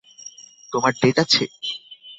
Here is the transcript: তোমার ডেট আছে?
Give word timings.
তোমার 0.73 0.91
ডেট 1.01 1.15
আছে? 1.23 1.43